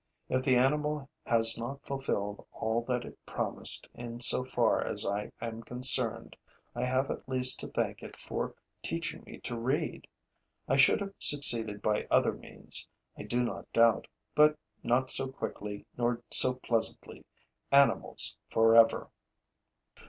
If 0.29 0.43
the 0.43 0.55
animal 0.55 1.07
has 1.27 1.59
not 1.59 1.85
fulfilled 1.85 2.43
all 2.51 2.81
that 2.87 3.05
it 3.05 3.23
promised 3.23 3.87
in 3.93 4.19
so 4.19 4.43
far 4.43 4.83
as 4.83 5.05
I 5.05 5.31
am 5.39 5.61
concerned, 5.61 6.35
I 6.73 6.85
have 6.85 7.11
at 7.11 7.29
least 7.29 7.59
to 7.59 7.67
thank 7.67 8.01
it 8.01 8.17
for 8.17 8.55
teaching 8.81 9.21
me 9.27 9.37
to 9.41 9.55
read. 9.59 10.07
I 10.67 10.75
should 10.75 11.01
have 11.01 11.13
succeeded 11.19 11.83
by 11.83 12.07
other 12.09 12.33
means, 12.33 12.87
I 13.15 13.21
do 13.21 13.43
not 13.43 13.71
doubt, 13.73 14.07
but 14.33 14.57
not 14.81 15.11
so 15.11 15.27
quickly 15.27 15.85
nor 15.95 16.23
so 16.31 16.55
pleasantly. 16.55 17.23
Animals 17.71 18.35
forever! 18.49 19.11